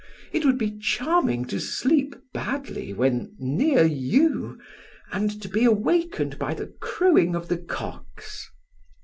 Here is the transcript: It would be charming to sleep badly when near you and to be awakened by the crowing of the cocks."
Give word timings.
It 0.33 0.43
would 0.45 0.57
be 0.57 0.79
charming 0.79 1.45
to 1.45 1.59
sleep 1.59 2.15
badly 2.33 2.91
when 2.91 3.35
near 3.37 3.85
you 3.85 4.59
and 5.11 5.29
to 5.43 5.47
be 5.47 5.63
awakened 5.63 6.39
by 6.39 6.55
the 6.55 6.73
crowing 6.81 7.35
of 7.35 7.49
the 7.49 7.59
cocks." 7.59 8.49